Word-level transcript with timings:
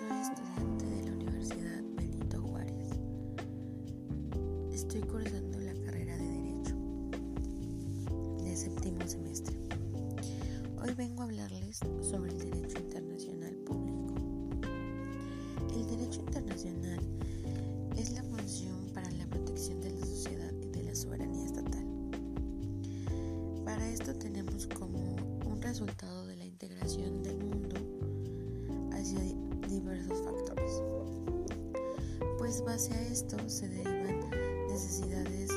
estudiante 0.00 0.86
de 0.86 1.02
la 1.06 1.12
Universidad 1.12 1.82
Benito 1.96 2.40
Juárez. 2.40 2.88
Estoy 4.72 5.00
cursando 5.00 5.58
la 5.58 5.74
carrera 5.74 6.16
de 6.16 6.24
Derecho 6.24 6.76
de 8.44 8.56
séptimo 8.56 9.08
semestre. 9.08 9.58
Hoy 10.80 10.94
vengo 10.94 11.22
a 11.22 11.24
hablarles 11.24 11.80
sobre 12.00 12.30
el 12.30 12.38
derecho 12.38 12.78
internacional 12.78 13.56
público. 13.66 14.14
El 15.74 15.84
derecho 15.88 16.20
internacional 16.20 17.00
es 17.96 18.12
la 18.12 18.22
función 18.22 18.92
para 18.94 19.10
la 19.10 19.26
protección 19.26 19.80
de 19.80 19.90
la 19.90 20.06
sociedad 20.06 20.52
y 20.62 20.68
de 20.68 20.82
la 20.84 20.94
soberanía 20.94 21.44
estatal. 21.44 21.84
Para 23.64 23.90
esto 23.90 24.14
tenemos 24.14 24.68
como 24.68 25.16
un 25.44 25.60
resultado 25.60 26.24
de 26.24 26.36
la 26.36 26.44
integración 26.44 27.17
diversos 29.68 30.22
factores. 30.22 30.82
Pues 32.38 32.62
base 32.64 32.94
a 32.94 33.02
esto 33.08 33.36
se 33.48 33.68
derivan 33.68 34.30
necesidades 34.68 35.50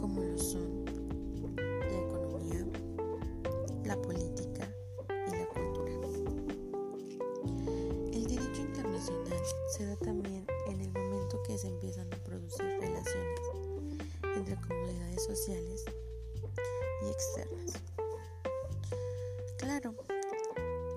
como 0.00 0.22
lo 0.22 0.38
son 0.38 0.84
la 1.56 1.98
economía, 1.98 2.66
la 3.84 4.00
política 4.00 4.68
y 5.08 5.30
la 5.30 5.46
cultura. 5.48 5.92
El 8.12 8.24
derecho 8.26 8.62
internacional 8.62 9.42
se 9.70 9.86
da 9.86 9.96
también 9.96 10.46
en 10.68 10.80
el 10.80 10.92
momento 10.92 11.42
que 11.42 11.58
se 11.58 11.68
empiezan 11.68 12.12
a 12.12 12.16
producir 12.24 12.66
relaciones 12.80 13.40
entre 14.36 14.56
comunidades 14.56 15.24
sociales 15.24 15.84
y 17.02 17.08
externas. 17.08 17.72
Claro, 19.58 19.94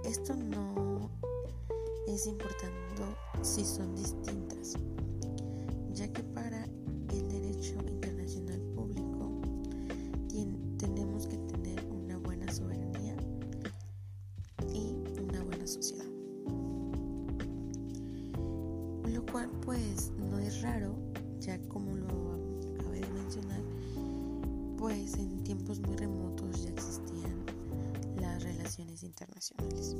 esto 0.03 0.35
no 0.35 1.09
es 2.07 2.27
importante 2.27 2.85
si 3.41 3.65
son 3.65 3.95
distintas, 3.95 4.73
ya 5.93 6.07
que 6.11 6.23
para 6.23 6.65
el 7.09 7.29
derecho 7.29 7.75
internacional 7.87 8.59
público 8.75 9.41
tenemos 10.77 11.25
que 11.27 11.37
tener 11.37 11.83
una 11.85 12.17
buena 12.17 12.51
soberanía 12.51 13.15
y 14.71 14.93
una 15.21 15.43
buena 15.43 15.65
sociedad. 15.65 16.05
Lo 19.07 19.25
cual 19.31 19.49
pues 19.61 20.11
no 20.17 20.37
es 20.39 20.61
raro, 20.61 20.95
ya 21.39 21.59
como 21.69 21.95
lo 21.95 22.33
acabé 22.79 22.99
de 23.01 23.09
mencionar, 23.09 23.61
pues 24.77 25.15
en 25.15 25.43
tiempos 25.43 25.79
muy 25.79 25.95
remotos 25.95 26.63
ya 26.63 26.69
existían 26.69 27.45
las 28.19 28.43
relaciones 28.43 29.03
internacionales. 29.03 29.95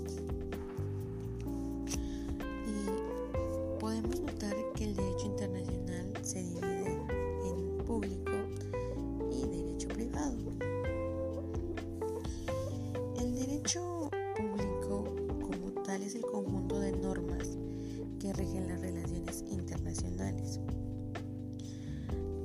Relaciones 18.82 19.44
internacionales, 19.50 20.60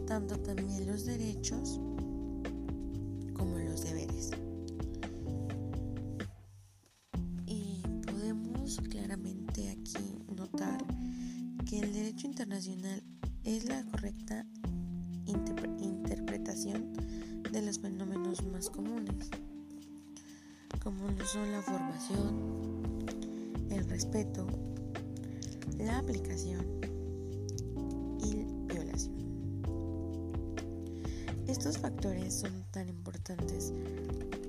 tanto 0.06 0.39
también 0.41 0.86
los 0.86 1.05
derechos 1.05 1.81
como 3.34 3.59
los 3.59 3.83
deberes. 3.83 4.30
Y 7.46 7.83
podemos 8.07 8.80
claramente 8.89 9.70
aquí 9.70 10.19
notar 10.35 10.85
que 11.64 11.80
el 11.80 11.92
derecho 11.92 12.27
internacional 12.27 13.02
es 13.45 13.64
la 13.64 13.85
correcta 13.85 14.46
interpre 15.27 15.70
interpretación 15.80 16.92
de 17.52 17.63
los 17.63 17.79
fenómenos 17.79 18.45
más 18.46 18.69
comunes, 18.70 19.30
como 20.83 21.08
lo 21.11 21.27
son 21.27 21.51
la 21.52 21.63
formación, 21.63 23.07
el 23.70 23.89
respeto, 23.89 24.46
la 25.85 25.98
aplicación 25.98 26.67
y 28.18 28.45
violación. 28.73 29.14
Estos 31.46 31.79
factores 31.79 32.35
son 32.35 32.64
tan 32.70 32.89
importantes 32.89 33.73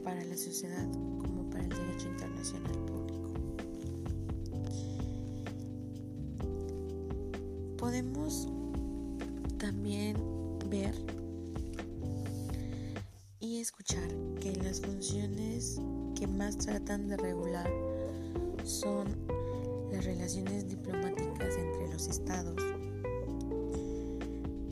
para 0.03 0.23
la 0.25 0.35
sociedad 0.35 0.87
como 0.91 1.49
para 1.49 1.63
el 1.63 1.69
derecho 1.69 2.07
internacional 2.09 2.71
público. 2.85 3.33
Podemos 7.77 8.47
también 9.57 10.17
ver 10.69 10.95
y 13.39 13.59
escuchar 13.59 14.09
que 14.39 14.55
las 14.57 14.81
funciones 14.81 15.79
que 16.15 16.27
más 16.27 16.57
tratan 16.57 17.07
de 17.07 17.17
regular 17.17 17.69
son 18.63 19.40
las 19.91 20.05
relaciones 20.05 20.67
diplomáticas 20.67 21.55
entre 21.57 21.89
los 21.89 22.07
estados, 22.07 22.55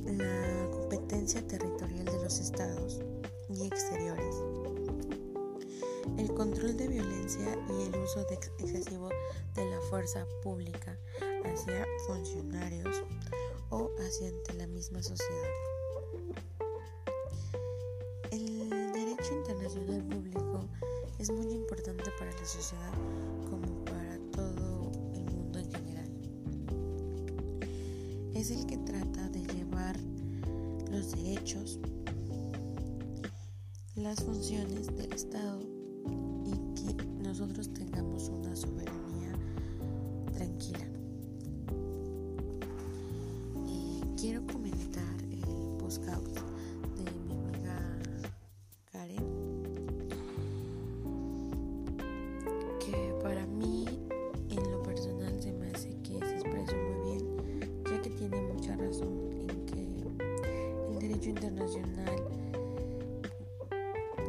la 0.05 0.69
competencia 0.71 1.45
territorial 1.45 2.05
de 2.05 2.23
los 2.23 2.39
estados 2.39 3.01
y 3.49 3.67
exteriores, 3.67 4.35
el 6.17 6.33
control 6.33 6.77
de 6.77 6.87
violencia 6.87 7.57
y 7.69 7.87
el 7.87 8.01
uso 8.01 8.25
excesivo 8.29 9.09
de 9.55 9.69
la 9.69 9.81
fuerza 9.89 10.25
pública 10.41 10.97
hacia 11.43 11.85
funcionarios 12.07 13.03
o 13.69 13.89
hacia 13.99 14.29
ante 14.29 14.53
la 14.53 14.67
misma 14.67 15.03
sociedad. 15.03 15.49
El 18.31 18.69
derecho 18.69 19.33
internacional 19.33 20.03
público 20.05 20.65
es 21.17 21.29
muy 21.29 21.51
importante 21.51 22.09
para 22.17 22.31
la 22.31 22.45
sociedad 22.45 22.93
Es 28.39 28.51
el 28.51 28.65
que 28.67 28.77
trata 28.77 29.27
de 29.27 29.45
llevar 29.53 29.97
los 30.89 31.11
derechos, 31.11 31.77
las 33.97 34.23
funciones 34.23 34.87
del 34.95 35.11
Estado 35.11 35.59
y 36.45 36.51
que 36.73 37.05
nosotros 37.21 37.73
tengamos 37.73 38.29
una 38.29 38.55
soberanía 38.55 38.88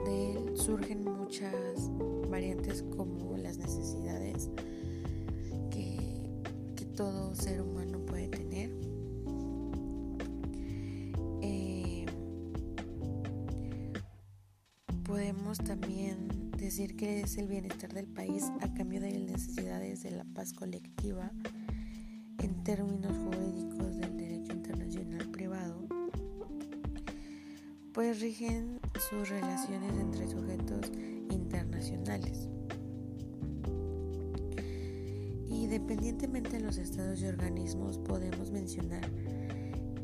de 0.05 0.33
él 0.33 0.57
surgen 0.57 1.05
muchas 1.05 1.91
variantes 2.29 2.83
como 2.97 3.37
las 3.37 3.59
necesidades 3.59 4.49
que, 5.71 6.17
que 6.77 6.85
todo 6.85 7.35
ser 7.35 7.61
humano 7.61 7.99
puede 8.07 8.29
tener. 8.29 8.71
Eh, 11.43 12.07
podemos 15.05 15.59
también 15.59 16.51
decir 16.57 16.97
que 16.97 17.23
es 17.23 17.37
el 17.39 17.49
bienestar 17.49 17.93
del 17.93 18.07
país 18.07 18.45
a 18.61 18.73
cambio 18.75 19.01
de 19.01 19.19
las 19.19 19.31
necesidades 19.33 20.03
de 20.03 20.11
la 20.13 20.25
paz 20.25 20.53
colectiva 20.53 21.33
en 22.39 22.63
términos 22.63 23.17
jurídicos 23.19 23.97
del 23.97 24.20
pues 28.01 28.19
rigen 28.19 28.81
sus 29.11 29.29
relaciones 29.29 29.93
entre 30.01 30.27
sujetos 30.27 30.91
internacionales. 31.29 32.49
Y 35.51 35.67
dependientemente 35.67 36.53
de 36.53 36.61
los 36.61 36.79
estados 36.79 37.21
y 37.21 37.27
organismos 37.27 37.99
podemos 37.99 38.53
mencionar 38.53 39.03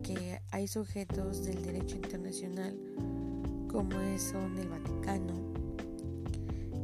que 0.03 0.43
hay 0.51 0.69
sujetos 0.69 1.47
del 1.47 1.63
derecho 1.63 1.97
internacional 1.97 2.79
como 3.67 3.93
son 4.19 4.59
el 4.59 4.69
Vaticano 4.69 5.33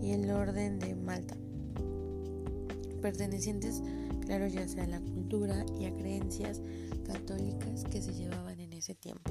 y 0.00 0.12
el 0.12 0.30
Orden 0.30 0.78
de 0.78 0.94
Malta, 0.94 1.36
pertenecientes, 3.02 3.82
claro, 4.22 4.46
ya 4.46 4.66
sea 4.66 4.84
a 4.84 4.86
la 4.88 5.00
cultura 5.02 5.66
y 5.78 5.84
a 5.84 5.94
creencias 5.94 6.62
católicas 7.04 7.84
que 7.84 8.00
se 8.00 8.14
llevaban 8.14 8.58
en 8.60 8.72
ese 8.72 8.94
tiempo. 8.94 9.30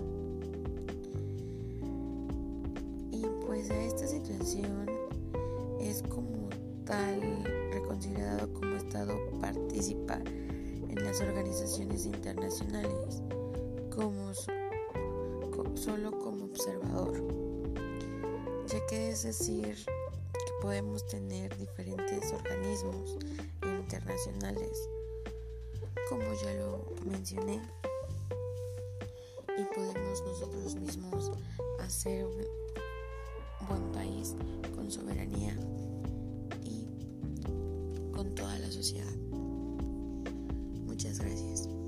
Pues 3.62 3.72
a 3.72 3.84
esta 3.84 4.08
situación 4.08 4.90
es 5.80 6.02
como 6.04 6.50
tal 6.84 7.44
reconsiderado 7.72 8.52
como 8.54 8.76
Estado 8.76 9.20
participa 9.40 10.16
en 10.16 10.96
la 10.96 11.04
las 11.04 11.22
organizaciones 11.22 12.06
internacionales 12.06 13.22
como 13.96 14.34
solo 15.76 16.12
como 16.20 16.46
observador, 16.46 17.22
ya 18.68 18.86
que 18.88 19.10
es 19.10 19.24
decir 19.24 19.76
que 19.86 20.52
podemos 20.62 21.06
tener 21.08 21.56
diferentes 21.58 22.34
organismos 22.34 23.18
internacionales, 23.64 24.90
como 26.10 26.24
ya 26.42 26.54
lo 26.56 26.86
mencioné, 27.06 27.62
y 29.58 29.76
podemos 29.76 30.24
nosotros 30.26 30.76
mismos 30.76 31.32
hacer 31.80 32.26
un 32.26 32.61
buen 33.68 33.92
país 33.92 34.36
con 34.76 34.92
soberanía 34.92 35.56
y 36.64 36.86
con 38.12 38.34
toda 38.36 38.58
la 38.60 38.72
sociedad. 38.72 39.16
Muchas 40.86 41.20
gracias. 41.20 41.81